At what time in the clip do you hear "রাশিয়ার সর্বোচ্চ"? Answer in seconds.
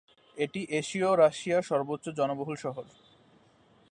1.17-2.05